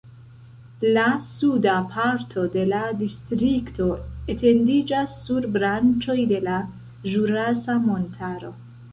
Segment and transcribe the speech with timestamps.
[0.95, 3.89] La suda parto de la distrikto
[4.35, 6.55] etendiĝas sur branĉoj de la
[7.11, 8.51] Ĵurasa Montaro.